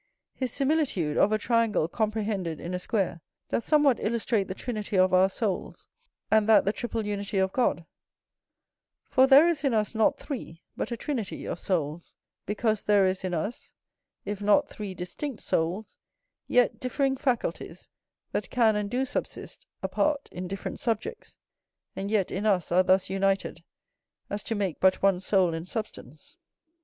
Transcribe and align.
His 0.33 0.51
similitude, 0.51 1.15
of 1.15 1.31
a 1.31 1.37
triangle 1.37 1.87
comprehended 1.87 2.59
in 2.59 2.73
a 2.73 2.79
square, 2.79 3.21
doth 3.49 3.63
somewhat 3.63 3.99
illustrate 3.99 4.45
the 4.47 4.55
trinity 4.55 4.97
of 4.97 5.13
our 5.13 5.29
souls, 5.29 5.87
and 6.31 6.49
that 6.49 6.65
the 6.65 6.73
triple 6.73 7.05
unity 7.05 7.37
of 7.37 7.51
God; 7.53 7.85
for 9.05 9.27
there 9.27 9.47
is 9.47 9.63
in 9.63 9.75
us 9.75 9.93
not 9.93 10.17
three, 10.17 10.63
but 10.75 10.89
a 10.91 10.97
trinity 10.97 11.45
of, 11.45 11.59
souls; 11.59 12.15
because 12.47 12.81
there 12.83 13.05
is 13.05 13.23
in 13.23 13.35
us, 13.35 13.73
if 14.25 14.41
not 14.41 14.67
three 14.67 14.95
distinct 14.95 15.43
souls, 15.43 15.99
yet 16.47 16.79
differing 16.79 17.15
faculties, 17.15 17.87
that 18.31 18.49
can 18.49 18.75
and 18.75 18.89
do 18.89 19.05
subsist 19.05 19.67
apart 19.83 20.29
in 20.31 20.47
different 20.47 20.79
subjects, 20.79 21.37
and 21.95 22.09
yet 22.09 22.31
in 22.31 22.47
us 22.47 22.71
are 22.71 22.81
thus 22.81 23.07
united 23.11 23.63
as 24.31 24.41
to 24.41 24.55
make 24.55 24.79
but 24.79 25.03
one 25.03 25.19
soul 25.19 25.53
and 25.53 25.69
substance. 25.69 26.37